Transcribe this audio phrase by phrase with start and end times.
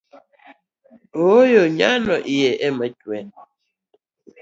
[1.35, 3.19] Ooyo nyano iye ema chue